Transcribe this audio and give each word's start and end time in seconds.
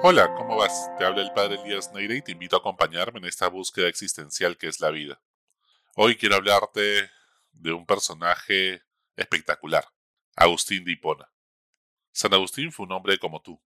Hola, 0.00 0.32
¿cómo 0.36 0.56
vas? 0.56 0.88
Te 0.96 1.04
habla 1.04 1.22
el 1.22 1.32
padre 1.32 1.56
Elías 1.60 1.92
Neire 1.92 2.18
y 2.18 2.22
te 2.22 2.30
invito 2.30 2.54
a 2.54 2.60
acompañarme 2.60 3.18
en 3.18 3.24
esta 3.24 3.48
búsqueda 3.48 3.88
existencial 3.88 4.56
que 4.56 4.68
es 4.68 4.78
la 4.78 4.90
vida. 4.90 5.20
Hoy 5.96 6.14
quiero 6.14 6.36
hablarte 6.36 7.10
de 7.50 7.72
un 7.72 7.84
personaje 7.84 8.80
espectacular, 9.16 9.88
Agustín 10.36 10.84
de 10.84 10.92
Hipona. 10.92 11.28
San 12.12 12.32
Agustín 12.32 12.70
fue 12.70 12.86
un 12.86 12.92
hombre 12.92 13.18
como 13.18 13.42
tú, 13.42 13.60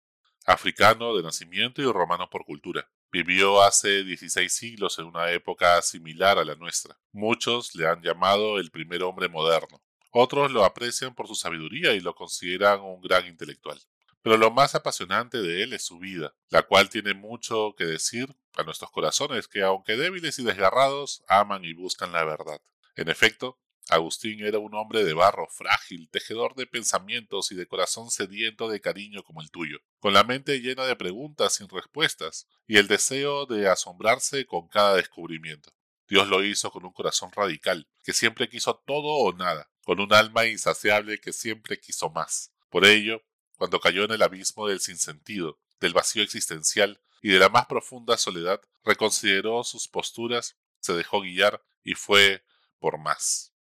africano 0.46 1.14
de 1.14 1.22
nacimiento 1.22 1.82
y 1.82 1.92
romano 1.92 2.30
por 2.30 2.46
cultura. 2.46 2.90
Vivió 3.10 3.60
hace 3.60 4.02
16 4.02 4.50
siglos 4.50 4.98
en 4.98 5.04
una 5.04 5.30
época 5.32 5.82
similar 5.82 6.38
a 6.38 6.46
la 6.46 6.54
nuestra. 6.54 6.98
Muchos 7.12 7.74
le 7.74 7.86
han 7.86 8.00
llamado 8.00 8.58
el 8.58 8.70
primer 8.70 9.02
hombre 9.02 9.28
moderno. 9.28 9.82
Otros 10.10 10.50
lo 10.50 10.64
aprecian 10.64 11.14
por 11.14 11.28
su 11.28 11.34
sabiduría 11.34 11.92
y 11.92 12.00
lo 12.00 12.14
consideran 12.14 12.80
un 12.80 13.02
gran 13.02 13.26
intelectual. 13.26 13.78
Pero 14.22 14.36
lo 14.36 14.50
más 14.50 14.74
apasionante 14.74 15.38
de 15.42 15.62
él 15.62 15.72
es 15.72 15.84
su 15.84 15.98
vida, 15.98 16.34
la 16.48 16.62
cual 16.62 16.88
tiene 16.88 17.14
mucho 17.14 17.74
que 17.76 17.84
decir 17.84 18.34
a 18.54 18.62
nuestros 18.62 18.90
corazones 18.90 19.48
que, 19.48 19.62
aunque 19.62 19.96
débiles 19.96 20.38
y 20.38 20.44
desgarrados, 20.44 21.22
aman 21.26 21.64
y 21.64 21.74
buscan 21.74 22.12
la 22.12 22.24
verdad. 22.24 22.60
En 22.94 23.08
efecto, 23.08 23.58
Agustín 23.88 24.44
era 24.44 24.58
un 24.58 24.74
hombre 24.74 25.04
de 25.04 25.12
barro, 25.12 25.48
frágil, 25.48 26.08
tejedor 26.08 26.54
de 26.54 26.66
pensamientos 26.66 27.50
y 27.50 27.56
de 27.56 27.66
corazón 27.66 28.10
sediento 28.10 28.68
de 28.68 28.80
cariño 28.80 29.24
como 29.24 29.42
el 29.42 29.50
tuyo, 29.50 29.78
con 29.98 30.14
la 30.14 30.22
mente 30.22 30.60
llena 30.60 30.84
de 30.84 30.94
preguntas 30.94 31.54
sin 31.54 31.68
respuestas 31.68 32.46
y 32.66 32.76
el 32.76 32.86
deseo 32.86 33.44
de 33.46 33.68
asombrarse 33.68 34.46
con 34.46 34.68
cada 34.68 34.94
descubrimiento. 34.94 35.74
Dios 36.08 36.28
lo 36.28 36.44
hizo 36.44 36.70
con 36.70 36.84
un 36.84 36.92
corazón 36.92 37.30
radical, 37.32 37.88
que 38.04 38.12
siempre 38.12 38.48
quiso 38.48 38.82
todo 38.86 39.08
o 39.08 39.32
nada, 39.32 39.68
con 39.82 39.98
un 39.98 40.12
alma 40.12 40.46
insaciable 40.46 41.18
que 41.18 41.32
siempre 41.32 41.80
quiso 41.80 42.10
más. 42.10 42.52
Por 42.70 42.84
ello, 42.84 43.22
cuando 43.62 43.78
cayó 43.78 44.02
en 44.02 44.10
el 44.10 44.22
abismo 44.22 44.66
del 44.66 44.80
sinsentido, 44.80 45.56
del 45.78 45.92
vacío 45.92 46.24
existencial 46.24 47.00
y 47.22 47.30
de 47.30 47.38
la 47.38 47.48
más 47.48 47.66
profunda 47.66 48.16
soledad, 48.16 48.60
reconsideró 48.82 49.62
sus 49.62 49.86
posturas, 49.86 50.56
se 50.80 50.94
dejó 50.94 51.20
guiar 51.20 51.62
y 51.84 51.94
fue 51.94 52.44
por 52.80 52.98
más. 52.98 53.52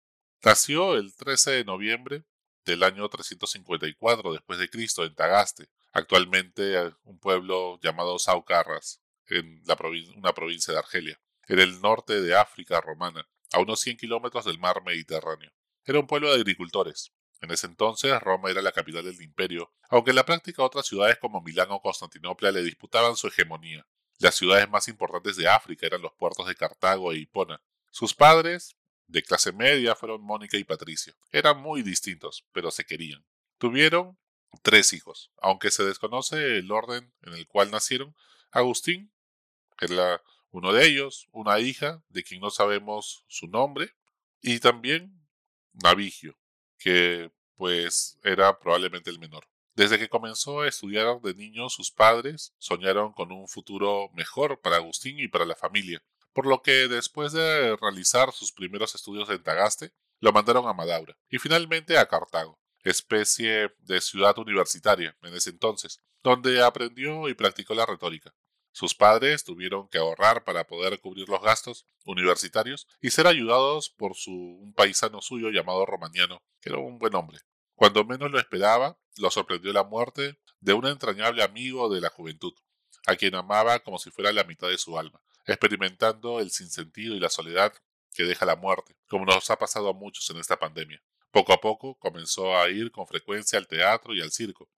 Nació 0.43 0.95
el 0.95 1.15
13 1.15 1.51
de 1.51 1.65
noviembre 1.67 2.25
del 2.65 2.83
año 2.83 3.07
354 3.11 4.33
después 4.33 4.59
de 4.59 4.71
Cristo 4.71 5.05
en 5.05 5.15
Tagaste, 5.15 5.69
actualmente 5.93 6.95
un 7.03 7.19
pueblo 7.19 7.79
llamado 7.83 8.19
Saucarras, 8.19 9.03
en 9.27 9.63
una 10.17 10.33
provincia 10.33 10.73
de 10.73 10.79
Argelia, 10.79 11.21
en 11.47 11.59
el 11.59 11.79
norte 11.83 12.23
de 12.23 12.35
África 12.35 12.81
romana, 12.81 13.29
a 13.53 13.61
unos 13.61 13.81
100 13.81 13.99
kilómetros 13.99 14.47
del 14.47 14.59
mar 14.59 14.83
Mediterráneo. 14.83 15.53
Era 15.85 16.01
un 16.01 16.07
pueblo 16.07 16.31
de 16.31 16.37
agricultores. 16.37 17.13
En 17.41 17.51
ese 17.51 17.67
entonces 17.67 18.19
Roma 18.21 18.51
era 18.51 18.63
la 18.63 18.73
capital 18.73 19.05
del 19.05 19.21
imperio, 19.23 19.73
aunque 19.89 20.11
en 20.11 20.17
la 20.17 20.27
práctica 20.27 20.63
otras 20.63 20.87
ciudades 20.87 21.19
como 21.19 21.41
Milán 21.41 21.69
o 21.71 21.81
Constantinopla 21.81 22.51
le 22.51 22.63
disputaban 22.63 23.17
su 23.17 23.29
hegemonía. 23.29 23.87
Las 24.19 24.35
ciudades 24.35 24.69
más 24.69 24.89
importantes 24.89 25.37
de 25.37 25.49
África 25.49 25.87
eran 25.87 26.03
los 26.03 26.13
puertos 26.13 26.47
de 26.47 26.55
Cartago 26.55 27.13
e 27.13 27.17
Hipona. 27.17 27.63
Sus 27.91 28.15
padres, 28.15 28.77
de 29.07 29.23
clase 29.23 29.53
media 29.53 29.95
fueron 29.95 30.23
Mónica 30.23 30.57
y 30.57 30.65
Patricio. 30.65 31.15
Eran 31.33 31.59
muy 31.61 31.83
distintos, 31.83 32.45
pero 32.53 32.71
se 32.71 32.85
querían. 32.85 33.25
Tuvieron 33.59 34.19
tres 34.63 34.93
hijos, 34.93 35.33
aunque 35.39 35.71
se 35.71 35.85
desconoce 35.85 36.59
el 36.59 36.71
orden 36.71 37.13
en 37.23 37.33
el 37.33 37.47
cual 37.47 37.71
nacieron. 37.71 38.15
Agustín, 38.51 39.13
era 39.81 40.23
uno 40.51 40.73
de 40.73 40.87
ellos, 40.87 41.29
una 41.33 41.59
hija 41.61 42.03
de 42.09 42.23
quien 42.23 42.41
no 42.41 42.51
sabemos 42.51 43.25
su 43.29 43.47
nombre, 43.47 43.95
y 44.41 44.61
también 44.61 45.27
Navigio, 45.73 46.37
que 46.81 47.31
pues 47.55 48.19
era 48.25 48.59
probablemente 48.59 49.11
el 49.11 49.21
menor. 49.21 49.47
Desde 49.77 50.01
que 50.01 50.09
comenzó 50.09 50.63
a 50.63 50.69
estudiar 50.69 51.21
de 51.21 51.35
niño, 51.35 51.69
sus 51.69 51.93
padres 51.93 52.53
soñaron 52.59 53.13
con 53.13 53.31
un 53.31 53.47
futuro 53.47 54.11
mejor 54.15 54.61
para 54.61 54.77
Agustín 54.77 55.21
y 55.21 55.29
para 55.29 55.45
la 55.45 55.55
familia 55.55 56.03
por 56.33 56.47
lo 56.47 56.63
que 56.63 56.89
después 56.89 57.33
de 57.33 57.77
realizar 57.77 58.33
sus 58.33 58.53
primeros 58.53 58.95
estudios 58.95 59.29
en 59.31 59.43
Tagaste, 59.43 59.93
lo 60.21 60.33
mandaron 60.33 60.67
a 60.69 60.73
Madaura 60.73 61.17
y 61.29 61.39
finalmente 61.39 61.99
a 61.99 62.07
Cartago, 62.07 62.59
especie 62.85 63.73
de 63.81 64.01
ciudad 64.01 64.39
universitaria 64.39 65.17
en 65.23 65.35
ese 65.35 65.51
entonces, 65.51 66.01
donde 66.23 66.63
aprendió 66.63 67.29
y 67.29 67.35
practicó 67.35 67.75
la 67.75 67.87
retórica. 67.87 68.35
Sus 68.73 68.95
padres 68.95 69.45
tuvieron 69.45 69.89
que 69.89 69.99
ahorrar 69.99 70.45
para 70.45 70.67
poder 70.67 71.01
cubrir 71.01 71.29
los 71.29 71.43
gastos 71.43 71.87
universitarios 72.05 72.87
y 73.01 73.11
ser 73.11 73.27
ayudados 73.27 73.91
por 73.91 74.13
un 74.27 74.73
paisano 74.75 75.21
suyo 75.21 75.51
llamado 75.51 75.85
Romaniano, 75.87 76.43
que 76.61 76.71
era 76.71 76.79
un 76.79 76.99
buen 76.99 77.15
hombre. 77.15 77.39
Cuando 77.75 78.05
menos 78.05 78.31
lo 78.31 78.39
esperaba, 78.39 78.99
lo 79.17 79.31
sorprendió 79.31 79.73
la 79.73 79.85
muerte 79.85 80.39
de 80.61 80.73
un 80.73 80.87
entrañable 80.87 81.43
amigo 81.43 81.93
de 81.93 82.01
la 82.01 82.11
juventud, 82.11 82.53
a 83.07 83.17
quien 83.17 83.35
amaba 83.35 83.81
como 83.81 83.99
si 83.99 84.11
fuera 84.11 84.33
la 84.33 84.45
mitad 84.45 84.69
de 84.69 84.79
su 84.79 84.99
alma, 84.99 85.21
experimentando 85.47 86.41
el 86.41 86.51
sinsentido 86.51 87.15
y 87.15 87.21
la 87.21 87.31
soledad 87.31 87.73
que 88.13 88.25
deja 88.25 88.47
la 88.47 88.57
muerte, 88.57 88.97
como 89.09 89.25
nos 89.25 89.51
ha 89.51 89.59
pasado 89.59 89.89
a 89.89 89.95
muchos 89.95 90.29
en 90.31 90.39
esta 90.39 90.59
pandemia. 90.59 91.03
Poco 91.31 91.53
a 91.53 91.61
poco 91.61 91.97
comenzó 91.99 92.57
a 92.57 92.69
ir 92.69 92.91
con 92.91 93.07
frecuencia 93.07 93.59
al 93.59 93.67
teatro 93.67 94.15
y 94.15 94.21
al 94.21 94.33
circo, 94.33 94.69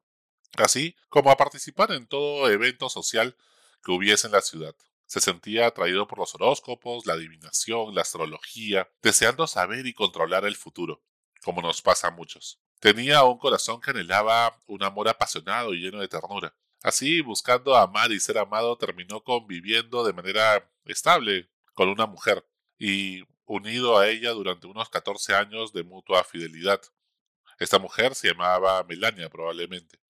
así 0.56 0.96
como 1.08 1.30
a 1.30 1.36
participar 1.36 1.92
en 1.92 2.06
todo 2.06 2.48
evento 2.50 2.88
social 2.88 3.36
que 3.82 3.92
hubiese 3.92 4.26
en 4.26 4.32
la 4.32 4.42
ciudad. 4.42 4.74
Se 5.06 5.20
sentía 5.20 5.66
atraído 5.66 6.06
por 6.06 6.18
los 6.18 6.34
horóscopos, 6.34 7.06
la 7.06 7.14
adivinación, 7.14 7.94
la 7.94 8.02
astrología, 8.02 8.90
deseando 9.02 9.46
saber 9.46 9.86
y 9.86 9.92
controlar 9.92 10.44
el 10.44 10.56
futuro, 10.56 11.02
como 11.42 11.60
nos 11.60 11.82
pasa 11.82 12.08
a 12.08 12.12
muchos. 12.12 12.60
Tenía 12.80 13.22
un 13.24 13.38
corazón 13.38 13.80
que 13.80 13.90
anhelaba 13.90 14.58
un 14.66 14.82
amor 14.82 15.08
apasionado 15.08 15.74
y 15.74 15.80
lleno 15.80 16.00
de 16.00 16.08
ternura, 16.08 16.54
Así, 16.82 17.20
buscando 17.20 17.76
amar 17.76 18.10
y 18.10 18.18
ser 18.18 18.38
amado, 18.38 18.76
terminó 18.76 19.22
conviviendo 19.22 20.04
de 20.04 20.12
manera 20.12 20.68
estable 20.84 21.48
con 21.74 21.88
una 21.88 22.06
mujer 22.06 22.44
y 22.76 23.22
unido 23.44 23.98
a 23.98 24.08
ella 24.08 24.32
durante 24.32 24.66
unos 24.66 24.88
14 24.90 25.34
años 25.34 25.72
de 25.72 25.84
mutua 25.84 26.24
fidelidad. 26.24 26.80
Esta 27.58 27.78
mujer 27.78 28.16
se 28.16 28.28
llamaba 28.28 28.82
Melania 28.82 29.30
probablemente. 29.30 30.00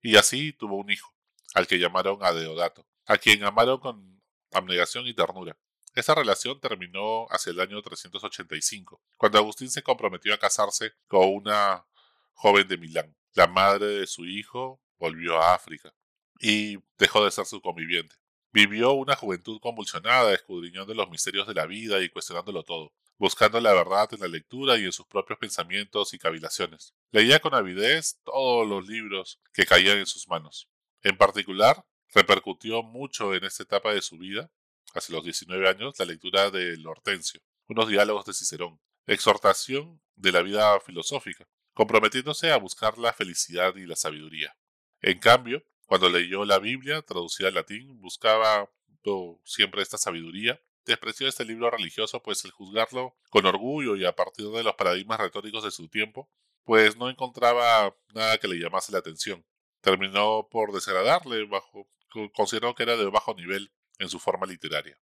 Y 0.00 0.16
así 0.16 0.54
tuvo 0.54 0.76
un 0.76 0.90
hijo, 0.90 1.14
al 1.52 1.66
que 1.66 1.78
llamaron 1.78 2.24
Adeodato, 2.24 2.86
a 3.06 3.18
quien 3.18 3.44
amaron 3.44 3.78
con 3.78 4.22
abnegación 4.52 5.06
y 5.06 5.14
ternura. 5.14 5.56
Esa 5.94 6.14
relación 6.14 6.58
terminó 6.58 7.26
hacia 7.30 7.50
el 7.50 7.60
año 7.60 7.82
385, 7.82 9.02
cuando 9.18 9.38
Agustín 9.38 9.70
se 9.70 9.82
comprometió 9.82 10.32
a 10.32 10.38
casarse 10.38 10.92
con 11.06 11.28
una 11.34 11.84
joven 12.32 12.66
de 12.66 12.78
Milán. 12.78 13.14
La 13.34 13.46
madre 13.46 13.86
de 13.86 14.06
su 14.06 14.24
hijo 14.24 14.80
volvió 14.98 15.40
a 15.40 15.54
África 15.54 15.92
y 16.38 16.78
dejó 16.98 17.24
de 17.24 17.30
ser 17.30 17.44
su 17.44 17.60
conviviente. 17.60 18.16
Vivió 18.52 18.92
una 18.92 19.16
juventud 19.16 19.60
convulsionada, 19.60 20.32
escudriñando 20.34 20.92
los 20.94 21.08
misterios 21.10 21.46
de 21.46 21.54
la 21.54 21.66
vida 21.66 22.02
y 22.02 22.08
cuestionándolo 22.08 22.62
todo, 22.62 22.92
buscando 23.18 23.60
la 23.60 23.72
verdad 23.72 24.08
en 24.12 24.20
la 24.20 24.28
lectura 24.28 24.78
y 24.78 24.84
en 24.84 24.92
sus 24.92 25.06
propios 25.06 25.38
pensamientos 25.38 26.12
y 26.12 26.18
cavilaciones. 26.18 26.94
Leía 27.10 27.40
con 27.40 27.54
avidez 27.54 28.18
todos 28.24 28.66
los 28.66 28.86
libros 28.86 29.40
que 29.52 29.64
caían 29.64 29.98
en 29.98 30.06
sus 30.06 30.28
manos. 30.28 30.68
En 31.02 31.16
particular, 31.16 31.84
repercutió 32.12 32.82
mucho 32.82 33.34
en 33.34 33.44
esta 33.44 33.62
etapa 33.62 33.92
de 33.92 34.02
su 34.02 34.18
vida, 34.18 34.50
hace 34.94 35.12
los 35.12 35.24
19 35.24 35.68
años, 35.68 35.98
la 35.98 36.04
lectura 36.04 36.50
de 36.50 36.78
Hortensio, 36.86 37.40
unos 37.68 37.88
diálogos 37.88 38.26
de 38.26 38.34
Cicerón, 38.34 38.80
exhortación 39.06 40.00
de 40.14 40.32
la 40.32 40.42
vida 40.42 40.78
filosófica, 40.80 41.46
comprometiéndose 41.74 42.52
a 42.52 42.58
buscar 42.58 42.98
la 42.98 43.12
felicidad 43.12 43.74
y 43.76 43.86
la 43.86 43.96
sabiduría. 43.96 44.56
En 45.00 45.18
cambio, 45.18 45.64
cuando 45.86 46.08
leyó 46.08 46.44
la 46.44 46.58
Biblia, 46.58 47.02
traducida 47.02 47.48
al 47.48 47.54
latín, 47.54 48.00
buscaba 48.00 48.70
siempre 49.44 49.82
esta 49.82 49.98
sabiduría. 49.98 50.60
Despreció 50.84 51.28
este 51.28 51.44
libro 51.44 51.70
religioso, 51.70 52.22
pues 52.22 52.44
el 52.44 52.50
juzgarlo 52.50 53.16
con 53.30 53.46
orgullo 53.46 53.96
y 53.96 54.04
a 54.04 54.14
partir 54.14 54.48
de 54.48 54.62
los 54.62 54.74
paradigmas 54.74 55.20
retóricos 55.20 55.64
de 55.64 55.70
su 55.70 55.88
tiempo, 55.88 56.30
pues 56.64 56.96
no 56.96 57.08
encontraba 57.08 57.96
nada 58.14 58.38
que 58.38 58.48
le 58.48 58.56
llamase 58.56 58.92
la 58.92 58.98
atención. 58.98 59.44
Terminó 59.80 60.48
por 60.50 60.72
desagradarle, 60.72 61.44
bajo, 61.46 61.88
consideró 62.34 62.74
que 62.74 62.82
era 62.82 62.96
de 62.96 63.04
bajo 63.06 63.34
nivel 63.34 63.72
en 63.98 64.08
su 64.08 64.18
forma 64.18 64.46
literaria. 64.46 64.98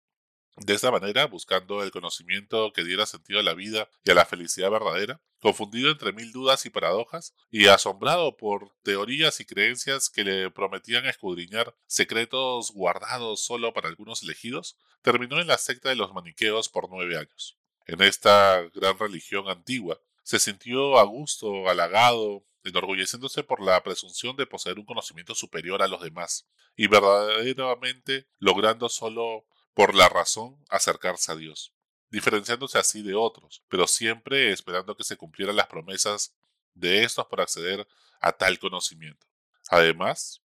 De 0.57 0.73
esta 0.73 0.91
manera, 0.91 1.25
buscando 1.27 1.81
el 1.81 1.91
conocimiento 1.91 2.73
que 2.73 2.83
diera 2.83 3.05
sentido 3.05 3.39
a 3.39 3.43
la 3.43 3.53
vida 3.53 3.89
y 4.03 4.11
a 4.11 4.15
la 4.15 4.25
felicidad 4.25 4.69
verdadera, 4.69 5.21
confundido 5.39 5.89
entre 5.89 6.11
mil 6.11 6.31
dudas 6.31 6.65
y 6.65 6.69
paradojas, 6.69 7.33
y 7.49 7.67
asombrado 7.67 8.35
por 8.35 8.75
teorías 8.83 9.39
y 9.39 9.45
creencias 9.45 10.09
que 10.09 10.23
le 10.23 10.51
prometían 10.51 11.05
escudriñar 11.05 11.73
secretos 11.87 12.71
guardados 12.71 13.43
solo 13.43 13.73
para 13.73 13.87
algunos 13.87 14.23
elegidos, 14.23 14.77
terminó 15.01 15.39
en 15.39 15.47
la 15.47 15.57
secta 15.57 15.89
de 15.89 15.95
los 15.95 16.13
maniqueos 16.13 16.67
por 16.67 16.89
nueve 16.89 17.17
años. 17.17 17.57
En 17.87 18.01
esta 18.01 18.61
gran 18.73 18.99
religión 18.99 19.47
antigua, 19.49 19.99
se 20.23 20.37
sintió 20.37 20.99
a 20.99 21.03
gusto, 21.03 21.67
halagado, 21.69 22.45
enorgulleciéndose 22.63 23.43
por 23.43 23.61
la 23.61 23.81
presunción 23.83 24.35
de 24.35 24.45
poseer 24.45 24.79
un 24.79 24.85
conocimiento 24.85 25.35
superior 25.35 25.81
a 25.81 25.87
los 25.87 26.01
demás, 26.01 26.47
y 26.75 26.87
verdaderamente 26.87 28.27
logrando 28.39 28.89
solo 28.89 29.45
por 29.73 29.95
la 29.95 30.09
razón 30.09 30.63
acercarse 30.69 31.31
a 31.31 31.35
Dios, 31.35 31.73
diferenciándose 32.09 32.77
así 32.77 33.01
de 33.01 33.15
otros, 33.15 33.63
pero 33.67 33.87
siempre 33.87 34.51
esperando 34.51 34.95
que 34.95 35.03
se 35.03 35.17
cumplieran 35.17 35.55
las 35.55 35.67
promesas 35.67 36.35
de 36.73 37.03
estos 37.03 37.27
para 37.27 37.43
acceder 37.43 37.87
a 38.19 38.33
tal 38.33 38.59
conocimiento. 38.59 39.27
Además, 39.69 40.41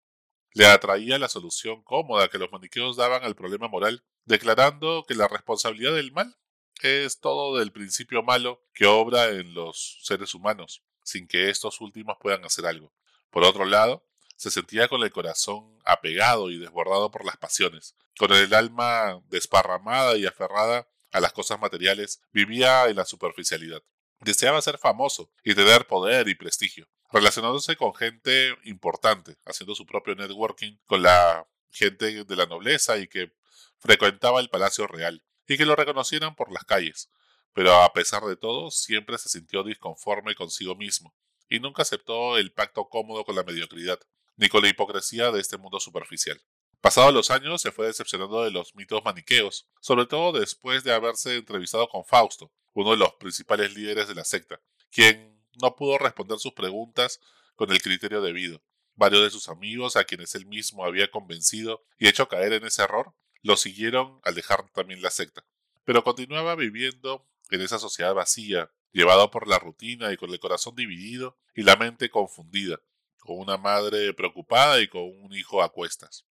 Le 0.57 0.65
atraía 0.65 1.19
la 1.19 1.29
solución 1.29 1.83
cómoda 1.83 2.29
que 2.29 2.39
los 2.39 2.51
maniqueos 2.51 2.95
daban 2.95 3.23
al 3.23 3.35
problema 3.35 3.67
moral, 3.67 4.03
declarando 4.25 5.05
que 5.07 5.13
la 5.13 5.27
responsabilidad 5.27 5.93
del 5.93 6.11
mal 6.11 6.35
es 6.81 7.19
todo 7.19 7.59
del 7.59 7.71
principio 7.71 8.23
malo 8.23 8.63
que 8.73 8.87
obra 8.87 9.29
en 9.29 9.53
los 9.53 9.99
seres 10.01 10.33
humanos, 10.33 10.83
sin 11.07 11.25
que 11.25 11.49
estos 11.49 11.79
últimos 11.79 12.17
puedan 12.19 12.43
hacer 12.43 12.65
algo. 12.65 12.91
Por 13.31 13.45
otro 13.45 13.63
lado, 13.63 14.05
se 14.35 14.51
sentía 14.51 14.89
con 14.89 15.01
el 15.01 15.11
corazón 15.11 15.79
apegado 15.85 16.51
y 16.51 16.59
desbordado 16.59 17.09
por 17.09 17.25
las 17.25 17.37
pasiones, 17.37 17.95
con 18.19 18.33
el 18.33 18.53
alma 18.53 19.21
desparramada 19.29 20.17
y 20.17 20.25
aferrada 20.25 20.87
a 21.11 21.21
las 21.21 21.31
cosas 21.31 21.59
materiales, 21.59 22.21
vivía 22.33 22.87
en 22.87 22.97
la 22.97 23.05
superficialidad. 23.05 23.81
Deseaba 24.19 24.61
ser 24.61 24.77
famoso 24.77 25.31
y 25.43 25.55
tener 25.55 25.87
poder 25.87 26.27
y 26.27 26.35
prestigio, 26.35 26.89
relacionándose 27.09 27.77
con 27.77 27.95
gente 27.95 28.57
importante, 28.65 29.37
haciendo 29.45 29.75
su 29.75 29.85
propio 29.85 30.13
networking 30.15 30.77
con 30.85 31.03
la 31.03 31.47
gente 31.71 32.25
de 32.25 32.35
la 32.35 32.47
nobleza 32.47 32.97
y 32.97 33.07
que 33.07 33.31
frecuentaba 33.77 34.41
el 34.41 34.49
Palacio 34.49 34.87
Real, 34.87 35.23
y 35.47 35.57
que 35.57 35.65
lo 35.65 35.77
reconocieran 35.77 36.35
por 36.35 36.51
las 36.51 36.65
calles. 36.65 37.09
Pero 37.53 37.73
a 37.81 37.93
pesar 37.93 38.23
de 38.23 38.35
todo, 38.35 38.71
siempre 38.71 39.17
se 39.17 39.29
sintió 39.29 39.63
disconforme 39.63 40.35
consigo 40.35 40.75
mismo, 40.75 41.15
y 41.49 41.59
nunca 41.59 41.81
aceptó 41.81 42.37
el 42.37 42.51
pacto 42.51 42.87
cómodo 42.89 43.23
con 43.25 43.35
la 43.35 43.43
mediocridad, 43.43 43.99
ni 44.35 44.49
con 44.49 44.61
la 44.61 44.69
hipocresía 44.69 45.31
de 45.31 45.41
este 45.41 45.57
mundo 45.57 45.79
superficial. 45.79 46.41
Pasados 46.81 47.13
los 47.13 47.31
años 47.31 47.61
se 47.61 47.71
fue 47.71 47.87
decepcionando 47.87 48.43
de 48.43 48.51
los 48.51 48.75
mitos 48.75 49.03
maniqueos, 49.03 49.67
sobre 49.81 50.05
todo 50.05 50.39
después 50.39 50.83
de 50.83 50.93
haberse 50.93 51.35
entrevistado 51.35 51.89
con 51.89 52.05
Fausto, 52.05 52.51
uno 52.73 52.91
de 52.91 52.97
los 52.97 53.13
principales 53.15 53.73
líderes 53.73 54.07
de 54.07 54.15
la 54.15 54.23
secta, 54.23 54.61
quien 54.91 55.43
no 55.61 55.75
pudo 55.75 55.97
responder 55.97 56.37
sus 56.37 56.53
preguntas 56.53 57.19
con 57.55 57.71
el 57.71 57.81
criterio 57.81 58.21
debido. 58.21 58.61
Varios 58.93 59.23
de 59.23 59.31
sus 59.31 59.49
amigos, 59.49 59.95
a 59.95 60.03
quienes 60.03 60.35
él 60.35 60.45
mismo 60.45 60.85
había 60.85 61.09
convencido 61.09 61.83
y 61.97 62.07
hecho 62.07 62.27
caer 62.27 62.53
en 62.53 62.65
ese 62.65 62.83
error, 62.83 63.13
lo 63.41 63.57
siguieron 63.57 64.19
al 64.23 64.35
dejar 64.35 64.69
también 64.71 65.01
la 65.01 65.11
secta. 65.11 65.45
Pero 65.83 66.03
continuaba 66.03 66.55
viviendo 66.55 67.27
en 67.49 67.61
esa 67.61 67.79
sociedad 67.79 68.13
vacía, 68.13 68.71
llevado 68.91 69.31
por 69.31 69.47
la 69.47 69.59
rutina 69.59 70.11
y 70.11 70.17
con 70.17 70.31
el 70.31 70.39
corazón 70.39 70.75
dividido 70.75 71.37
y 71.53 71.63
la 71.63 71.75
mente 71.75 72.09
confundida, 72.09 72.79
con 73.19 73.39
una 73.39 73.57
madre 73.57 74.13
preocupada 74.13 74.81
y 74.81 74.87
con 74.87 75.03
un 75.03 75.33
hijo 75.33 75.61
a 75.61 75.71
cuestas. 75.71 76.25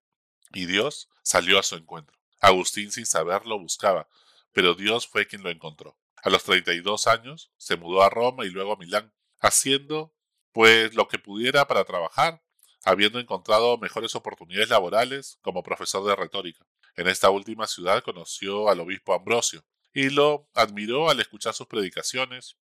Y 0.52 0.66
Dios 0.66 1.08
salió 1.22 1.58
a 1.58 1.62
su 1.62 1.76
encuentro. 1.76 2.16
Agustín 2.40 2.92
sin 2.92 3.06
saberlo 3.06 3.58
buscaba, 3.58 4.08
pero 4.52 4.74
Dios 4.74 5.06
fue 5.06 5.26
quien 5.26 5.42
lo 5.42 5.50
encontró. 5.50 5.98
A 6.22 6.30
los 6.30 6.44
32 6.44 7.06
años 7.06 7.52
se 7.56 7.76
mudó 7.76 8.02
a 8.02 8.10
Roma 8.10 8.44
y 8.44 8.50
luego 8.50 8.72
a 8.72 8.76
Milán, 8.76 9.12
haciendo 9.38 10.14
pues 10.52 10.94
lo 10.94 11.08
que 11.08 11.18
pudiera 11.18 11.66
para 11.66 11.84
trabajar, 11.84 12.42
habiendo 12.84 13.18
encontrado 13.18 13.78
mejores 13.78 14.14
oportunidades 14.14 14.70
laborales 14.70 15.38
como 15.42 15.62
profesor 15.62 16.06
de 16.06 16.16
retórica. 16.16 16.66
En 16.96 17.08
esta 17.08 17.30
última 17.30 17.66
ciudad 17.66 18.02
conoció 18.02 18.68
al 18.68 18.80
obispo 18.80 19.12
Ambrosio 19.12 19.64
y 19.96 20.10
lo 20.10 20.46
admiró 20.52 21.08
al 21.08 21.20
escuchar 21.20 21.54
sus 21.54 21.68
predicaciones, 21.68 22.58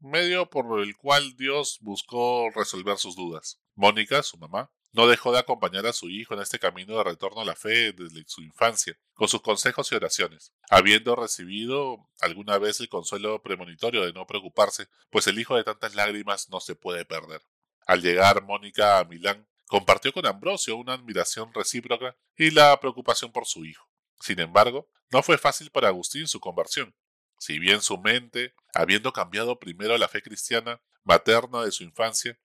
medio 0.00 0.50
por 0.50 0.80
el 0.80 0.96
cual 0.96 1.36
Dios 1.36 1.78
buscó 1.80 2.50
resolver 2.50 2.98
sus 2.98 3.14
dudas. 3.14 3.60
Mónica, 3.76 4.20
su 4.24 4.36
mamá, 4.36 4.72
no 4.90 5.06
dejó 5.06 5.30
de 5.30 5.38
acompañar 5.38 5.86
a 5.86 5.92
su 5.92 6.10
hijo 6.10 6.34
en 6.34 6.40
este 6.40 6.58
camino 6.58 6.96
de 6.96 7.04
retorno 7.04 7.40
a 7.40 7.44
la 7.44 7.54
fe 7.54 7.92
desde 7.92 8.24
su 8.26 8.42
infancia, 8.42 8.98
con 9.14 9.28
sus 9.28 9.42
consejos 9.42 9.92
y 9.92 9.94
oraciones, 9.94 10.54
habiendo 10.70 11.14
recibido 11.14 12.10
alguna 12.18 12.58
vez 12.58 12.80
el 12.80 12.88
consuelo 12.88 13.40
premonitorio 13.42 14.04
de 14.04 14.12
no 14.12 14.26
preocuparse, 14.26 14.88
pues 15.08 15.28
el 15.28 15.38
hijo 15.38 15.54
de 15.54 15.62
tantas 15.62 15.94
lágrimas 15.94 16.50
no 16.50 16.58
se 16.58 16.74
puede 16.74 17.04
perder. 17.04 17.42
Al 17.86 18.02
llegar 18.02 18.42
Mónica 18.42 18.98
a 18.98 19.04
Milán, 19.04 19.46
compartió 19.68 20.12
con 20.12 20.26
Ambrosio 20.26 20.76
una 20.76 20.94
admiración 20.94 21.54
recíproca 21.54 22.16
y 22.36 22.50
la 22.50 22.76
preocupación 22.80 23.30
por 23.30 23.46
su 23.46 23.64
hijo. 23.64 23.91
Sin 24.22 24.38
embargo, 24.38 24.88
no 25.10 25.20
fue 25.24 25.36
fácil 25.36 25.72
para 25.72 25.88
Agustín 25.88 26.28
su 26.28 26.38
conversión. 26.38 26.94
Si 27.38 27.58
bien 27.58 27.82
su 27.82 27.98
mente, 27.98 28.54
habiendo 28.72 29.12
cambiado 29.12 29.58
primero 29.58 29.98
la 29.98 30.06
fe 30.06 30.22
cristiana 30.22 30.80
materna 31.02 31.64
de 31.64 31.72
su 31.72 31.82
infancia, 31.82 32.38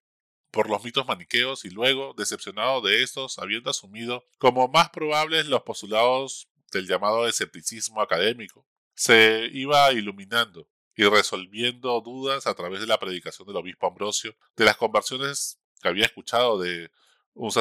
por 0.50 0.72
los 0.72 0.84
mitos 0.84 1.06
maniqueos 1.06 1.66
y 1.66 1.70
luego, 1.70 2.16
decepcionado 2.18 2.82
de 2.82 3.04
estos, 3.04 3.38
habiendo 3.38 3.70
asumido 3.70 4.26
como 4.40 4.68
más 4.70 4.90
probables 4.90 5.46
los 5.46 5.62
postulados 5.62 6.50
del 6.72 6.88
llamado 6.88 7.28
escepticismo 7.28 8.02
académico, 8.02 8.66
se 8.96 9.48
iba 9.54 9.92
iluminando 9.92 10.68
y 10.96 11.04
resolviendo 11.04 12.02
dudas 12.02 12.48
a 12.48 12.56
través 12.56 12.80
de 12.80 12.88
la 12.88 12.98
predicación 12.98 13.48
del 13.48 13.58
obispo 13.58 13.86
Ambrosio, 13.86 14.36
de 14.56 14.66
las 14.66 14.78
conversiones 14.78 15.60
que 15.80 15.90
había 15.90 16.06
escuchado 16.06 16.60
de 16.60 16.90
un 17.36 17.52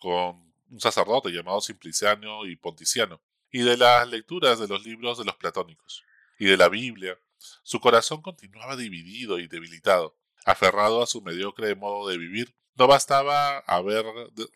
con 0.00 0.52
un 0.68 0.80
sacerdote 0.80 1.30
llamado 1.30 1.60
Simpliciano 1.60 2.44
y 2.44 2.56
Ponticiano, 2.56 3.20
y 3.56 3.62
de 3.62 3.78
las 3.78 4.06
lecturas 4.10 4.58
de 4.58 4.68
los 4.68 4.84
libros 4.84 5.16
de 5.16 5.24
los 5.24 5.34
platónicos, 5.36 6.04
y 6.38 6.44
de 6.44 6.58
la 6.58 6.68
Biblia, 6.68 7.18
su 7.62 7.80
corazón 7.80 8.20
continuaba 8.20 8.76
dividido 8.76 9.38
y 9.38 9.48
debilitado, 9.48 10.14
aferrado 10.44 11.02
a 11.02 11.06
su 11.06 11.22
mediocre 11.22 11.74
modo 11.74 12.06
de 12.06 12.18
vivir, 12.18 12.54
no 12.74 12.86
bastaba 12.86 13.60
haber 13.60 14.04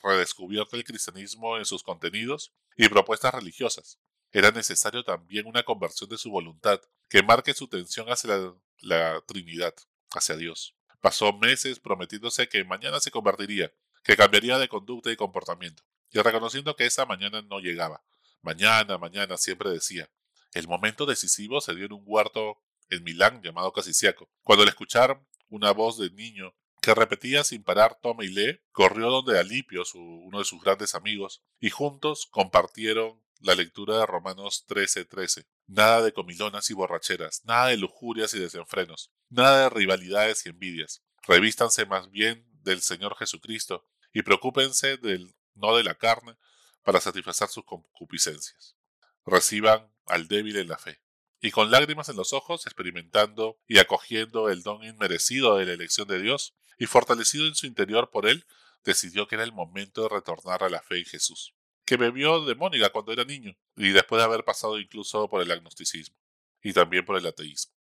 redescubierto 0.03 0.77
el 0.77 0.85
cristianismo 0.85 1.57
en 1.57 1.65
sus 1.65 1.83
contenidos 1.83 2.53
y 2.77 2.91
propuestas 2.91 3.33
religiosas. 3.33 3.99
Era 4.33 4.51
necesario 4.51 5.03
también 5.03 5.47
una 5.47 5.63
conversión 5.63 6.11
de 6.11 6.19
su 6.19 6.31
voluntad, 6.31 6.83
que 7.09 7.23
marque 7.23 7.55
su 7.55 7.69
tensión 7.69 8.07
hacia 8.09 8.37
la, 8.37 8.55
la 8.83 9.23
Trinidad, 9.27 9.75
hacia 10.11 10.37
Dios. 10.37 10.77
Pasó 11.01 11.33
meses 11.33 11.81
prometiéndose 11.81 12.51
que 12.51 12.65
mañana 12.65 13.01
se 13.01 13.11
convertiría, 13.11 13.73
que 14.05 14.19
cambiaría 14.19 14.59
de 14.59 14.69
conducta 14.69 15.11
y 15.11 15.17
comportamiento, 15.17 15.85
y 16.11 16.19
reconociendo 16.19 16.77
que 16.77 16.85
esa 16.85 17.07
mañana 17.07 17.41
no 17.41 17.61
llegaba. 17.61 18.05
Mañana, 18.43 18.99
mañana, 18.99 19.37
siempre 19.37 19.71
decía. 19.71 20.11
El 20.53 20.67
momento 20.67 21.07
decisivo 21.07 21.61
se 21.61 21.75
dio 21.75 21.87
en 21.87 21.93
un 21.93 22.03
huerto 22.05 22.59
en 22.89 23.05
Milán 23.05 23.43
llamado 23.43 23.73
Casiciaco. 23.73 24.31
Cuando 24.43 24.63
al 24.63 24.69
escuchar 24.69 25.21
una 25.49 25.73
voz 25.73 25.99
de 25.99 26.11
niño 26.11 26.55
que 26.81 26.95
repetía 26.95 27.45
sin 27.45 27.63
parar 27.63 27.99
toma 28.01 28.25
y 28.25 28.29
lee, 28.29 28.61
corrió 28.73 29.11
donde 29.11 29.39
Alipio, 29.39 29.83
uno 29.95 30.39
de 30.39 30.45
sus 30.45 30.63
grandes 30.63 30.95
amigos, 30.95 31.43
y 31.61 31.71
juntos 31.71 32.27
compartieron 32.31 33.23
la 33.41 33.55
lectura 33.55 33.99
de 33.99 34.07
Romanos 34.07 34.65
13:13. 34.67 35.47
Nada 35.67 36.03
de 36.03 36.13
comilonas 36.13 36.71
y 36.71 36.75
borracheras, 36.75 37.43
nada 37.45 37.69
de 37.69 37.77
lujurias 37.77 38.35
y 38.35 38.39
desenfrenos, 38.39 39.13
nada 39.29 39.65
de 39.65 39.71
rivalidades 39.71 40.45
y 40.47 40.51
envidias. 40.51 41.03
Revístanse 41.27 41.87
más 41.87 42.11
bien 42.11 42.47
del 42.63 42.81
Señor 42.81 43.17
Jesucristo 43.17 43.87
y 44.13 44.23
preocúpense 44.23 44.97
del 44.97 45.35
no 45.55 45.77
de 45.77 45.85
la 45.85 45.95
carne 45.95 46.37
para 46.83 47.01
satisfacer 47.01 47.49
sus 47.49 47.65
concupiscencias. 47.65 48.77
Reciban 49.25 49.93
al 50.07 50.29
débil 50.29 50.57
en 50.57 50.69
la 50.69 50.79
fe 50.79 51.01
y 51.41 51.51
con 51.51 51.71
lágrimas 51.71 52.09
en 52.09 52.17
los 52.17 52.33
ojos, 52.33 52.67
experimentando 52.67 53.59
y 53.67 53.79
acogiendo 53.79 54.51
el 54.51 54.63
don 54.63 54.85
inmerecido 54.85 55.57
de 55.57 55.67
la 55.67 55.73
elección 55.73 56.07
de 56.07 56.21
Dios, 56.21 56.55
y 56.79 56.87
fortalecido 56.87 57.47
en 57.47 57.55
su 57.55 57.67
interior 57.67 58.11
por 58.11 58.27
él, 58.27 58.47
decidió 58.85 59.27
que 59.27 59.37
era 59.37 59.45
el 59.45 59.53
momento 59.53 60.03
de 60.03 60.09
retornar 60.11 60.63
a 60.63 60.69
la 60.69 60.83
fe 60.83 60.99
en 60.99 61.05
Jesús, 61.05 61.55
que 61.85 61.97
bebió 61.97 62.45
de 62.45 62.55
Mónica 62.55 62.91
cuando 62.91 63.13
era 63.13 63.25
niño, 63.25 63.57
y 63.77 63.91
después 63.91 64.21
de 64.21 64.25
haber 64.25 64.45
pasado 64.45 64.79
incluso 64.79 65.29
por 65.29 65.43
el 65.43 65.51
agnosticismo, 65.51 66.17
y 66.63 66.73
también 66.73 67.05
por 67.05 67.17
el 67.17 67.27
ateísmo. 67.27 67.75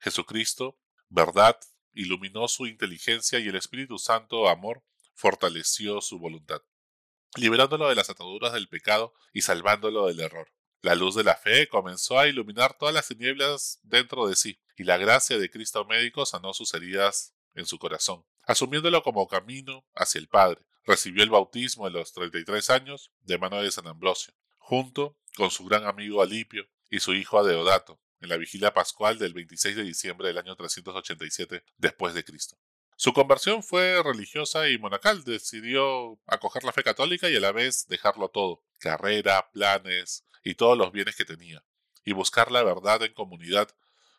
Jesucristo, 0.00 0.78
verdad, 1.08 1.58
iluminó 1.92 2.48
su 2.48 2.66
inteligencia 2.66 3.38
y 3.38 3.48
el 3.48 3.56
Espíritu 3.56 3.98
Santo, 3.98 4.48
amor, 4.48 4.82
fortaleció 5.14 6.00
su 6.00 6.18
voluntad, 6.18 6.62
liberándolo 7.36 7.88
de 7.88 7.94
las 7.94 8.10
ataduras 8.10 8.52
del 8.52 8.68
pecado 8.68 9.14
y 9.32 9.42
salvándolo 9.42 10.06
del 10.06 10.20
error. 10.20 10.52
La 10.82 10.94
luz 10.94 11.14
de 11.14 11.24
la 11.24 11.36
fe 11.36 11.68
comenzó 11.68 12.18
a 12.18 12.26
iluminar 12.26 12.76
todas 12.76 12.94
las 12.94 13.06
tinieblas 13.06 13.78
dentro 13.84 14.26
de 14.26 14.34
sí, 14.34 14.60
y 14.76 14.84
la 14.84 14.98
gracia 14.98 15.38
de 15.38 15.50
Cristo 15.50 15.84
médico 15.84 16.26
sanó 16.26 16.52
sus 16.54 16.74
heridas 16.74 17.34
en 17.54 17.66
su 17.66 17.78
corazón, 17.78 18.24
asumiéndolo 18.44 19.02
como 19.02 19.28
camino 19.28 19.86
hacia 19.94 20.18
el 20.18 20.28
Padre. 20.28 20.66
Recibió 20.84 21.22
el 21.22 21.30
bautismo 21.30 21.86
a 21.86 21.90
los 21.90 22.12
33 22.12 22.70
años 22.70 23.12
de 23.20 23.38
mano 23.38 23.62
de 23.62 23.70
San 23.70 23.86
Ambrosio, 23.86 24.34
junto 24.58 25.16
con 25.36 25.50
su 25.52 25.64
gran 25.64 25.86
amigo 25.86 26.20
Alipio 26.20 26.66
y 26.90 26.98
su 26.98 27.14
hijo 27.14 27.38
Adeodato, 27.38 28.00
en 28.20 28.28
la 28.28 28.36
vigilia 28.36 28.74
pascual 28.74 29.18
del 29.18 29.34
26 29.34 29.76
de 29.76 29.84
diciembre 29.84 30.28
del 30.28 30.38
año 30.38 30.56
387 30.56 31.62
después 31.76 32.14
de 32.14 32.24
Cristo. 32.24 32.56
Su 33.02 33.12
conversión 33.12 33.64
fue 33.64 34.00
religiosa 34.00 34.68
y 34.68 34.78
monacal. 34.78 35.24
Decidió 35.24 36.20
acoger 36.24 36.62
la 36.62 36.70
fe 36.70 36.84
católica 36.84 37.28
y 37.28 37.34
a 37.34 37.40
la 37.40 37.50
vez 37.50 37.88
dejarlo 37.88 38.28
todo: 38.28 38.62
carrera, 38.78 39.50
planes, 39.50 40.24
y 40.44 40.54
todos 40.54 40.78
los 40.78 40.92
bienes 40.92 41.16
que 41.16 41.24
tenía, 41.24 41.64
y 42.04 42.12
buscar 42.12 42.52
la 42.52 42.62
verdad 42.62 43.02
en 43.02 43.12
comunidad 43.12 43.74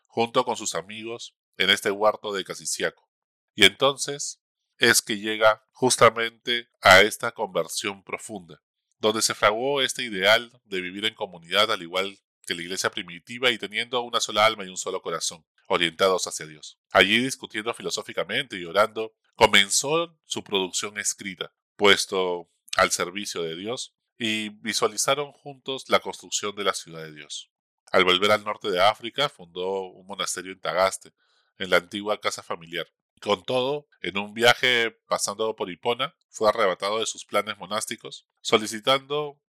junto 0.05 0.43
con 0.43 0.57
sus 0.57 0.75
amigos 0.75 1.33
en 1.55 1.69
este 1.69 1.91
huerto 1.91 2.33
de 2.33 2.43
Casiciaco. 2.43 3.09
Y 3.55 3.63
entonces 3.63 4.41
es 4.77 5.01
que 5.01 5.17
llega 5.17 5.65
justamente 5.71 6.67
a 6.81 7.03
esta 7.03 7.31
conversión 7.31 8.03
profunda, 8.03 8.61
donde 8.97 9.21
se 9.21 9.33
fraguó 9.33 9.81
este 9.81 10.03
ideal 10.03 10.59
de 10.65 10.81
vivir 10.81 11.05
en 11.05 11.15
comunidad 11.15 11.71
al 11.71 11.83
igual 11.83 12.19
que 12.45 12.53
la 12.53 12.63
iglesia 12.63 12.91
primitiva 12.91 13.49
y 13.49 13.57
teniendo 13.57 14.01
una 14.01 14.19
sola 14.19 14.45
alma 14.45 14.65
y 14.65 14.67
un 14.67 14.75
solo 14.75 15.01
corazón, 15.01 15.45
orientados 15.67 16.27
hacia 16.27 16.45
Dios. 16.45 16.79
Allí 16.91 17.23
discutiendo 17.23 17.73
filosóficamente 17.73 18.57
y 18.57 18.65
orando, 18.65 19.13
comenzó 19.35 20.17
su 20.25 20.43
producción 20.43 20.97
escrita, 20.97 21.53
puesto 21.75 22.49
al 22.77 22.91
servicio 22.91 23.41
de 23.41 23.55
Dios 23.55 23.95
y 24.17 24.49
visualizaron 24.49 25.31
juntos 25.31 25.85
la 25.89 25.99
construcción 25.99 26.55
de 26.55 26.63
la 26.63 26.73
ciudad 26.73 27.03
de 27.03 27.13
Dios. 27.13 27.51
Al 27.91 28.05
volver 28.05 28.31
al 28.31 28.43
norte 28.43 28.71
de 28.71 28.81
África, 28.81 29.29
fundó 29.29 29.81
un 29.81 30.07
monasterio 30.07 30.51
en 30.51 30.59
Tagaste, 30.59 31.13
en 31.57 31.69
la 31.69 31.77
antigua 31.77 32.19
casa 32.19 32.41
familiar. 32.41 32.87
Con 33.21 33.43
todo, 33.43 33.87
en 34.01 34.17
un 34.17 34.33
viaje 34.33 34.91
pasando 35.07 35.55
por 35.55 35.69
Hipona, 35.69 36.15
fue 36.29 36.49
arrebatado 36.49 36.99
de 36.99 37.05
sus 37.05 37.25
planes 37.25 37.57
monásticos, 37.57 38.27
solicitando 38.41 39.39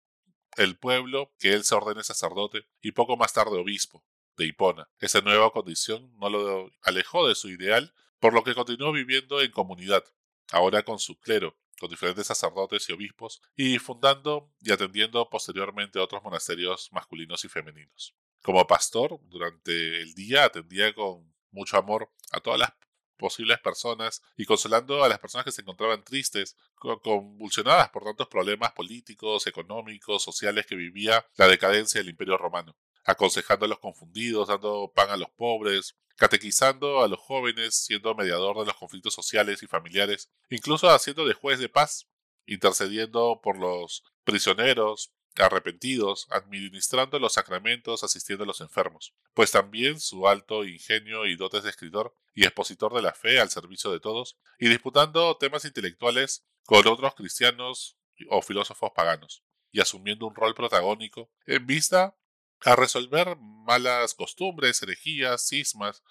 el 0.56 0.78
pueblo 0.78 1.32
que 1.38 1.52
él 1.52 1.64
se 1.64 1.74
ordene 1.74 2.04
sacerdote 2.04 2.66
y 2.80 2.92
poco 2.92 3.16
más 3.16 3.32
tarde 3.32 3.58
obispo 3.58 4.04
de 4.36 4.46
Hipona. 4.46 4.88
Esa 5.00 5.20
nueva 5.20 5.50
condición 5.50 6.12
no 6.18 6.28
lo 6.28 6.70
alejó 6.82 7.26
de 7.28 7.34
su 7.34 7.48
ideal, 7.48 7.94
por 8.18 8.32
lo 8.32 8.44
que 8.44 8.54
continuó 8.54 8.92
viviendo 8.92 9.40
en 9.40 9.50
comunidad, 9.50 10.04
ahora 10.50 10.82
con 10.82 10.98
su 10.98 11.18
clero, 11.18 11.56
con 11.78 11.90
diferentes 11.90 12.26
sacerdotes 12.26 12.88
y 12.88 12.92
obispos, 12.92 13.42
y 13.56 13.78
fundando 13.78 14.52
y 14.60 14.72
atendiendo 14.72 15.28
posteriormente 15.28 15.98
otros 15.98 16.22
monasterios 16.22 16.90
masculinos 16.92 17.44
y 17.44 17.48
femeninos. 17.48 18.14
Como 18.42 18.66
pastor, 18.66 19.20
durante 19.24 20.00
el 20.00 20.14
día 20.14 20.44
atendía 20.44 20.94
con 20.94 21.34
mucho 21.50 21.76
amor 21.76 22.10
a 22.32 22.40
todas 22.40 22.60
las 22.60 22.72
posibles 23.16 23.58
personas 23.60 24.22
y 24.36 24.44
consolando 24.44 25.04
a 25.04 25.08
las 25.08 25.18
personas 25.18 25.44
que 25.44 25.52
se 25.52 25.62
encontraban 25.62 26.04
tristes, 26.04 26.56
convulsionadas 26.74 27.88
por 27.90 28.04
tantos 28.04 28.28
problemas 28.28 28.72
políticos, 28.72 29.46
económicos, 29.46 30.22
sociales 30.22 30.66
que 30.66 30.74
vivía 30.74 31.24
la 31.36 31.46
decadencia 31.46 32.00
del 32.00 32.10
Imperio 32.10 32.36
Romano, 32.36 32.76
aconsejando 33.04 33.66
a 33.66 33.68
los 33.68 33.78
confundidos, 33.78 34.48
dando 34.48 34.92
pan 34.94 35.10
a 35.10 35.16
los 35.16 35.30
pobres, 35.30 35.96
catequizando 36.16 37.02
a 37.02 37.08
los 37.08 37.20
jóvenes, 37.20 37.74
siendo 37.74 38.14
mediador 38.14 38.58
de 38.58 38.66
los 38.66 38.76
conflictos 38.76 39.14
sociales 39.14 39.62
y 39.62 39.66
familiares, 39.66 40.30
incluso 40.48 40.90
haciendo 40.90 41.26
de 41.26 41.34
juez 41.34 41.58
de 41.58 41.68
paz, 41.68 42.08
intercediendo 42.46 43.40
por 43.42 43.58
los 43.58 44.04
prisioneros, 44.24 45.12
arrepentidos, 45.36 46.26
administrando 46.30 47.18
los 47.18 47.32
sacramentos, 47.32 48.04
asistiendo 48.04 48.44
a 48.44 48.46
los 48.46 48.60
enfermos, 48.60 49.14
pues 49.34 49.50
también 49.50 49.98
su 49.98 50.28
alto 50.28 50.64
ingenio 50.64 51.26
y 51.26 51.36
dotes 51.36 51.64
de 51.64 51.70
escritor 51.70 52.14
y 52.34 52.44
expositor 52.44 52.94
de 52.94 53.02
la 53.02 53.14
fe 53.14 53.40
al 53.40 53.50
servicio 53.50 53.90
de 53.90 54.00
todos, 54.00 54.38
y 54.58 54.68
disputando 54.68 55.36
temas 55.36 55.64
intelectuales 55.64 56.46
con 56.64 56.86
otros 56.86 57.14
cristianos 57.14 57.98
o 58.30 58.42
filósofos 58.42 58.92
paganos, 58.94 59.44
y 59.72 59.80
asumiendo 59.80 60.26
un 60.26 60.34
rol 60.34 60.54
protagónico 60.54 61.30
en 61.46 61.66
vista 61.66 62.16
a 62.64 62.76
resolver 62.76 63.36
malas 63.38 64.14
costumbres, 64.14 64.82
herejías, 64.82 65.46
cismas, 65.48 66.02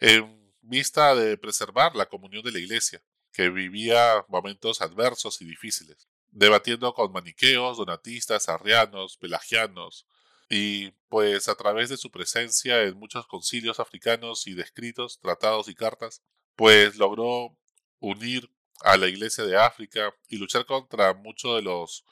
en 0.00 0.52
vista 0.60 1.14
de 1.14 1.36
preservar 1.38 1.94
la 1.94 2.06
comunión 2.06 2.42
de 2.42 2.52
la 2.52 2.58
Iglesia, 2.58 3.02
que 3.32 3.50
vivía 3.50 4.24
momentos 4.28 4.82
adversos 4.82 5.40
y 5.40 5.44
difíciles, 5.44 6.08
debatiendo 6.30 6.92
con 6.92 7.12
maniqueos, 7.12 7.78
donatistas, 7.78 8.48
arrianos, 8.48 9.16
pelagianos, 9.16 10.06
y 10.48 10.90
pues 11.08 11.48
a 11.48 11.54
través 11.54 11.88
de 11.88 11.96
su 11.96 12.10
presencia 12.10 12.82
en 12.82 12.98
muchos 12.98 13.26
concilios 13.26 13.80
africanos 13.80 14.46
y 14.46 14.54
descritos, 14.54 15.18
tratados 15.20 15.68
y 15.68 15.74
cartas, 15.74 16.22
pues 16.56 16.96
logró 16.96 17.56
unir 18.00 18.50
a 18.80 18.96
la 18.96 19.06
Iglesia 19.06 19.44
de 19.44 19.56
África 19.56 20.12
y 20.28 20.36
luchar 20.36 20.66
contra 20.66 21.14
muchos 21.14 21.56
de 21.56 21.62
los 21.62 22.04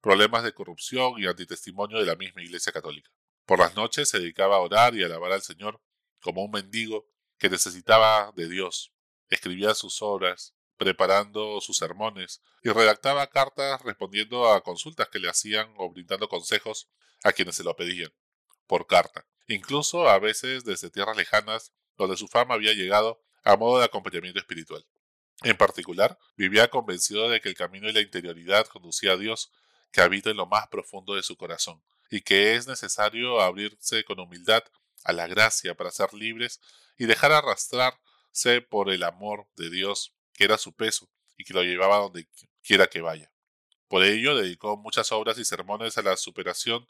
problemas 0.00 0.44
de 0.44 0.52
corrupción 0.52 1.14
y 1.18 1.26
antitestimonio 1.26 1.98
de 1.98 2.06
la 2.06 2.14
misma 2.14 2.42
Iglesia 2.42 2.72
Católica. 2.72 3.10
Por 3.48 3.60
las 3.60 3.74
noches 3.76 4.10
se 4.10 4.18
dedicaba 4.18 4.56
a 4.56 4.60
orar 4.60 4.94
y 4.94 5.02
alabar 5.02 5.32
al 5.32 5.40
Señor 5.40 5.80
como 6.20 6.44
un 6.44 6.50
mendigo 6.50 7.08
que 7.38 7.48
necesitaba 7.48 8.30
de 8.36 8.46
Dios. 8.46 8.92
Escribía 9.30 9.74
sus 9.74 10.02
obras, 10.02 10.54
preparando 10.76 11.58
sus 11.62 11.78
sermones, 11.78 12.42
y 12.62 12.68
redactaba 12.68 13.26
cartas 13.28 13.80
respondiendo 13.80 14.52
a 14.52 14.62
consultas 14.62 15.08
que 15.08 15.18
le 15.18 15.30
hacían 15.30 15.72
o 15.78 15.90
brindando 15.90 16.28
consejos 16.28 16.90
a 17.24 17.32
quienes 17.32 17.56
se 17.56 17.64
lo 17.64 17.74
pedían, 17.74 18.12
por 18.66 18.86
carta, 18.86 19.26
incluso 19.46 20.10
a 20.10 20.18
veces 20.18 20.64
desde 20.64 20.90
tierras 20.90 21.16
lejanas 21.16 21.72
donde 21.96 22.18
su 22.18 22.28
fama 22.28 22.52
había 22.52 22.74
llegado 22.74 23.22
a 23.44 23.56
modo 23.56 23.78
de 23.78 23.86
acompañamiento 23.86 24.40
espiritual. 24.40 24.84
En 25.42 25.56
particular, 25.56 26.18
vivía 26.36 26.68
convencido 26.68 27.30
de 27.30 27.40
que 27.40 27.48
el 27.48 27.54
camino 27.54 27.88
y 27.88 27.92
la 27.94 28.02
interioridad 28.02 28.66
conducía 28.66 29.12
a 29.12 29.16
Dios 29.16 29.50
que 29.90 30.02
habita 30.02 30.28
en 30.28 30.36
lo 30.36 30.44
más 30.44 30.68
profundo 30.68 31.14
de 31.14 31.22
su 31.22 31.38
corazón, 31.38 31.82
y 32.10 32.20
que 32.22 32.54
es 32.54 32.66
necesario 32.66 33.40
abrirse 33.40 34.04
con 34.04 34.20
humildad 34.20 34.62
a 35.04 35.12
la 35.12 35.26
gracia 35.26 35.74
para 35.74 35.90
ser 35.90 36.12
libres 36.14 36.60
y 36.96 37.06
dejar 37.06 37.32
arrastrarse 37.32 38.60
por 38.68 38.90
el 38.90 39.02
amor 39.02 39.46
de 39.56 39.70
Dios, 39.70 40.14
que 40.32 40.44
era 40.44 40.58
su 40.58 40.74
peso 40.74 41.08
y 41.36 41.44
que 41.44 41.54
lo 41.54 41.62
llevaba 41.62 41.98
donde 41.98 42.28
quiera 42.62 42.86
que 42.86 43.00
vaya. 43.00 43.30
Por 43.88 44.04
ello 44.04 44.36
dedicó 44.36 44.76
muchas 44.76 45.12
obras 45.12 45.38
y 45.38 45.44
sermones 45.44 45.96
a 45.96 46.02
la 46.02 46.16
superación 46.16 46.86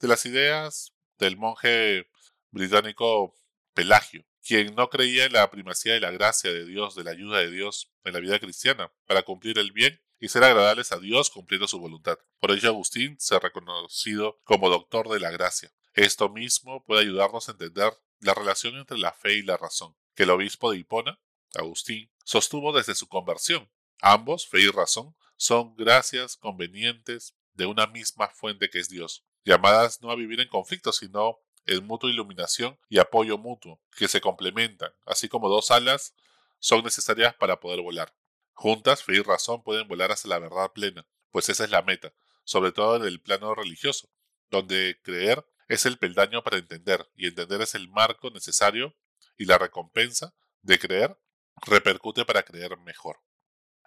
de 0.00 0.08
las 0.08 0.26
ideas 0.26 0.92
del 1.18 1.36
monje 1.36 2.08
británico 2.50 3.34
Pelagio, 3.74 4.24
quien 4.44 4.74
no 4.74 4.90
creía 4.90 5.26
en 5.26 5.34
la 5.34 5.50
primacía 5.50 5.94
de 5.94 6.00
la 6.00 6.10
gracia 6.10 6.52
de 6.52 6.64
Dios, 6.64 6.96
de 6.96 7.04
la 7.04 7.12
ayuda 7.12 7.38
de 7.38 7.50
Dios 7.50 7.92
en 8.04 8.14
la 8.14 8.20
vida 8.20 8.38
cristiana, 8.40 8.90
para 9.06 9.22
cumplir 9.22 9.58
el 9.58 9.70
bien 9.70 10.00
y 10.20 10.28
ser 10.28 10.44
agradables 10.44 10.92
a 10.92 10.98
Dios 10.98 11.30
cumpliendo 11.30 11.66
su 11.66 11.80
voluntad. 11.80 12.18
Por 12.38 12.50
ello 12.50 12.68
Agustín 12.68 13.16
se 13.18 13.34
ha 13.34 13.40
reconocido 13.40 14.38
como 14.44 14.68
doctor 14.68 15.08
de 15.08 15.18
la 15.18 15.30
gracia. 15.30 15.72
Esto 15.94 16.28
mismo 16.28 16.84
puede 16.84 17.02
ayudarnos 17.02 17.48
a 17.48 17.52
entender 17.52 17.92
la 18.20 18.34
relación 18.34 18.76
entre 18.76 18.98
la 18.98 19.12
fe 19.12 19.34
y 19.34 19.42
la 19.42 19.56
razón, 19.56 19.96
que 20.14 20.24
el 20.24 20.30
obispo 20.30 20.70
de 20.70 20.78
Hipona, 20.78 21.18
Agustín, 21.54 22.10
sostuvo 22.24 22.72
desde 22.72 22.94
su 22.94 23.08
conversión. 23.08 23.70
Ambos, 24.00 24.46
fe 24.46 24.60
y 24.60 24.68
razón, 24.68 25.16
son 25.36 25.74
gracias 25.74 26.36
convenientes 26.36 27.34
de 27.54 27.66
una 27.66 27.86
misma 27.86 28.28
fuente 28.28 28.68
que 28.70 28.78
es 28.78 28.88
Dios, 28.88 29.24
llamadas 29.44 30.02
no 30.02 30.10
a 30.10 30.16
vivir 30.16 30.40
en 30.40 30.48
conflicto, 30.48 30.92
sino 30.92 31.38
en 31.66 31.86
mutua 31.86 32.10
iluminación 32.10 32.78
y 32.88 32.98
apoyo 32.98 33.38
mutuo, 33.38 33.80
que 33.96 34.08
se 34.08 34.20
complementan, 34.20 34.92
así 35.06 35.28
como 35.28 35.48
dos 35.48 35.70
alas 35.70 36.14
son 36.58 36.84
necesarias 36.84 37.34
para 37.34 37.58
poder 37.58 37.80
volar. 37.80 38.14
Juntas, 38.60 39.02
fe 39.02 39.14
y 39.14 39.22
razón 39.22 39.62
pueden 39.62 39.88
volar 39.88 40.12
hacia 40.12 40.28
la 40.28 40.38
verdad 40.38 40.70
plena, 40.74 41.06
pues 41.30 41.48
esa 41.48 41.64
es 41.64 41.70
la 41.70 41.80
meta, 41.80 42.12
sobre 42.44 42.72
todo 42.72 42.96
en 42.96 43.04
el 43.04 43.18
plano 43.18 43.54
religioso, 43.54 44.10
donde 44.50 45.00
creer 45.02 45.46
es 45.68 45.86
el 45.86 45.96
peldaño 45.96 46.44
para 46.44 46.58
entender, 46.58 47.10
y 47.16 47.26
entender 47.26 47.62
es 47.62 47.74
el 47.74 47.88
marco 47.88 48.28
necesario 48.28 48.94
y 49.38 49.46
la 49.46 49.56
recompensa 49.56 50.34
de 50.60 50.78
creer 50.78 51.18
repercute 51.62 52.26
para 52.26 52.42
creer 52.42 52.76
mejor. 52.80 53.22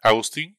Agustín, 0.02 0.58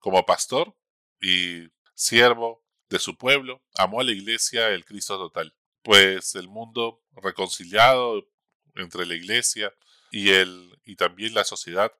como 0.00 0.26
pastor 0.26 0.76
y 1.20 1.68
siervo 1.94 2.66
de 2.88 2.98
su 2.98 3.16
pueblo, 3.16 3.62
amó 3.76 4.00
a 4.00 4.04
la 4.04 4.10
iglesia 4.10 4.70
el 4.70 4.84
Cristo 4.84 5.18
total, 5.18 5.54
pues 5.82 6.34
el 6.34 6.48
mundo 6.48 7.04
reconciliado 7.12 8.28
entre 8.74 9.06
la 9.06 9.14
iglesia 9.14 9.72
y, 10.10 10.30
el, 10.30 10.80
y 10.84 10.96
también 10.96 11.32
la 11.32 11.44
sociedad 11.44 11.92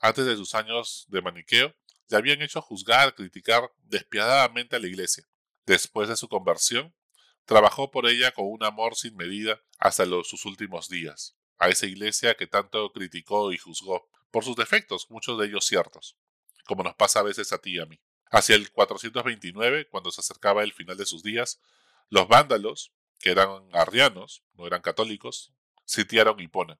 antes 0.00 0.26
de 0.26 0.36
sus 0.36 0.54
años 0.54 1.06
de 1.08 1.22
maniqueo, 1.22 1.74
le 2.08 2.16
habían 2.16 2.42
hecho 2.42 2.62
juzgar, 2.62 3.14
criticar 3.14 3.70
despiadadamente 3.84 4.76
a 4.76 4.78
la 4.78 4.86
iglesia. 4.86 5.24
Después 5.66 6.08
de 6.08 6.16
su 6.16 6.28
conversión, 6.28 6.94
trabajó 7.44 7.90
por 7.90 8.06
ella 8.06 8.32
con 8.32 8.46
un 8.46 8.62
amor 8.64 8.94
sin 8.96 9.16
medida 9.16 9.60
hasta 9.78 10.06
los, 10.06 10.28
sus 10.28 10.44
últimos 10.44 10.88
días, 10.88 11.36
a 11.58 11.68
esa 11.68 11.86
iglesia 11.86 12.34
que 12.34 12.46
tanto 12.46 12.92
criticó 12.92 13.52
y 13.52 13.58
juzgó, 13.58 14.08
por 14.30 14.44
sus 14.44 14.56
defectos, 14.56 15.10
muchos 15.10 15.38
de 15.38 15.46
ellos 15.46 15.66
ciertos, 15.66 16.16
como 16.66 16.82
nos 16.82 16.94
pasa 16.94 17.20
a 17.20 17.22
veces 17.22 17.52
a 17.52 17.58
ti 17.58 17.76
y 17.76 17.78
a 17.78 17.86
mí. 17.86 18.00
Hacia 18.30 18.56
el 18.56 18.70
429, 18.70 19.88
cuando 19.88 20.10
se 20.10 20.20
acercaba 20.20 20.62
el 20.62 20.74
final 20.74 20.98
de 20.98 21.06
sus 21.06 21.22
días, 21.22 21.60
los 22.10 22.28
vándalos, 22.28 22.92
que 23.18 23.30
eran 23.30 23.68
arrianos, 23.72 24.44
no 24.54 24.66
eran 24.66 24.82
católicos, 24.82 25.52
sitiaron 25.84 26.38
Hipona. 26.40 26.78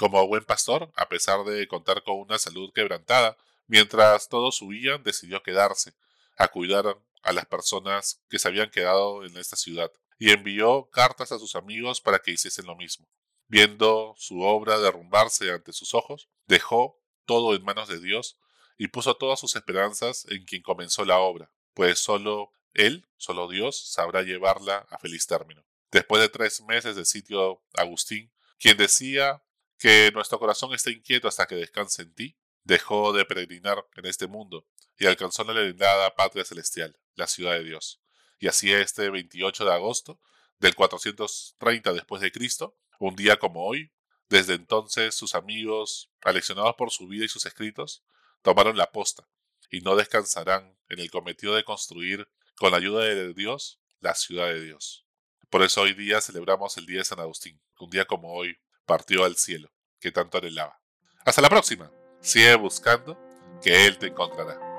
Como 0.00 0.26
buen 0.26 0.46
pastor, 0.46 0.90
a 0.96 1.10
pesar 1.10 1.44
de 1.44 1.68
contar 1.68 2.02
con 2.02 2.18
una 2.18 2.38
salud 2.38 2.72
quebrantada, 2.72 3.36
mientras 3.66 4.30
todos 4.30 4.62
huían, 4.62 5.02
decidió 5.02 5.42
quedarse, 5.42 5.92
a 6.38 6.48
cuidar 6.48 6.96
a 7.22 7.32
las 7.34 7.44
personas 7.44 8.22
que 8.30 8.38
se 8.38 8.48
habían 8.48 8.70
quedado 8.70 9.26
en 9.26 9.36
esta 9.36 9.56
ciudad, 9.56 9.92
y 10.18 10.30
envió 10.30 10.88
cartas 10.90 11.32
a 11.32 11.38
sus 11.38 11.54
amigos 11.54 12.00
para 12.00 12.18
que 12.18 12.30
hiciesen 12.30 12.64
lo 12.64 12.76
mismo. 12.76 13.10
Viendo 13.46 14.14
su 14.16 14.40
obra 14.40 14.78
derrumbarse 14.78 15.52
ante 15.52 15.74
sus 15.74 15.92
ojos, 15.92 16.30
dejó 16.46 16.98
todo 17.26 17.54
en 17.54 17.62
manos 17.62 17.88
de 17.88 18.00
Dios 18.00 18.38
y 18.78 18.88
puso 18.88 19.18
todas 19.18 19.38
sus 19.38 19.54
esperanzas 19.54 20.24
en 20.30 20.46
quien 20.46 20.62
comenzó 20.62 21.04
la 21.04 21.18
obra, 21.18 21.50
pues 21.74 21.98
solo 21.98 22.54
Él, 22.72 23.06
solo 23.18 23.48
Dios, 23.48 23.92
sabrá 23.92 24.22
llevarla 24.22 24.86
a 24.88 24.98
feliz 24.98 25.26
término. 25.26 25.62
Después 25.90 26.22
de 26.22 26.30
tres 26.30 26.62
meses 26.62 26.96
de 26.96 27.04
sitio, 27.04 27.62
Agustín, 27.74 28.32
quien 28.58 28.78
decía 28.78 29.42
que 29.80 30.12
nuestro 30.12 30.38
corazón 30.38 30.74
esté 30.74 30.92
inquieto 30.92 31.26
hasta 31.26 31.46
que 31.46 31.54
descanse 31.54 32.02
en 32.02 32.14
ti, 32.14 32.36
dejó 32.64 33.14
de 33.14 33.24
peregrinar 33.24 33.82
en 33.94 34.04
este 34.04 34.26
mundo 34.26 34.66
y 34.98 35.06
alcanzó 35.06 35.42
la 35.42 35.54
legendada 35.54 36.14
patria 36.14 36.44
celestial, 36.44 36.98
la 37.14 37.26
ciudad 37.26 37.54
de 37.54 37.64
Dios. 37.64 38.02
Y 38.38 38.46
así 38.46 38.70
este 38.70 39.08
28 39.08 39.64
de 39.64 39.72
agosto 39.72 40.20
del 40.58 40.74
430 40.74 41.94
después 41.94 42.20
de 42.20 42.30
Cristo, 42.30 42.76
un 42.98 43.16
día 43.16 43.38
como 43.38 43.64
hoy, 43.64 43.90
desde 44.28 44.52
entonces 44.52 45.14
sus 45.14 45.34
amigos, 45.34 46.12
aleccionados 46.20 46.74
por 46.76 46.90
su 46.90 47.08
vida 47.08 47.24
y 47.24 47.28
sus 47.28 47.46
escritos, 47.46 48.04
tomaron 48.42 48.76
la 48.76 48.92
posta 48.92 49.26
y 49.70 49.80
no 49.80 49.96
descansarán 49.96 50.76
en 50.90 50.98
el 50.98 51.10
cometido 51.10 51.54
de 51.54 51.64
construir, 51.64 52.28
con 52.56 52.72
la 52.72 52.76
ayuda 52.76 53.04
de 53.04 53.32
Dios, 53.32 53.80
la 54.00 54.14
ciudad 54.14 54.48
de 54.48 54.60
Dios. 54.60 55.06
Por 55.48 55.62
eso 55.62 55.80
hoy 55.80 55.94
día 55.94 56.20
celebramos 56.20 56.76
el 56.76 56.84
Día 56.84 56.98
de 56.98 57.04
San 57.06 57.20
Agustín, 57.20 57.58
un 57.78 57.88
día 57.88 58.04
como 58.04 58.34
hoy, 58.34 58.58
partió 58.90 59.24
al 59.24 59.36
cielo, 59.36 59.70
que 60.00 60.10
tanto 60.10 60.38
anhelaba. 60.38 60.80
Hasta 61.24 61.40
la 61.40 61.48
próxima. 61.48 61.92
Sigue 62.20 62.56
buscando, 62.56 63.16
que 63.62 63.86
Él 63.86 63.98
te 63.98 64.08
encontrará. 64.08 64.69